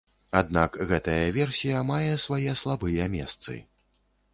Аднак 0.39 0.79
гэтая 0.93 1.27
версія 1.37 1.85
мае 1.93 2.13
свае 2.27 2.59
слабыя 2.67 3.13
месцы. 3.19 3.51